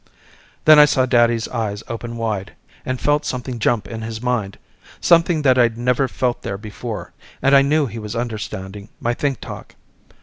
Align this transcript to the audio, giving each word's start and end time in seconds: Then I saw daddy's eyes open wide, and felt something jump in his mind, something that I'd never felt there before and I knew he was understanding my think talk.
Then 0.65 0.79
I 0.79 0.85
saw 0.85 1.05
daddy's 1.05 1.47
eyes 1.49 1.83
open 1.87 2.17
wide, 2.17 2.53
and 2.87 2.99
felt 2.99 3.23
something 3.23 3.59
jump 3.59 3.87
in 3.87 4.01
his 4.01 4.19
mind, 4.19 4.57
something 4.99 5.43
that 5.43 5.59
I'd 5.59 5.77
never 5.77 6.07
felt 6.07 6.41
there 6.41 6.57
before 6.57 7.13
and 7.39 7.55
I 7.55 7.61
knew 7.61 7.85
he 7.85 7.99
was 7.99 8.15
understanding 8.15 8.89
my 8.99 9.13
think 9.13 9.41
talk. 9.41 9.75